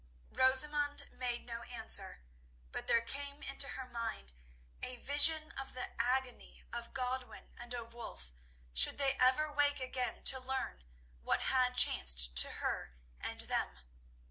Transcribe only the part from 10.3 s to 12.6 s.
learn what had chanced to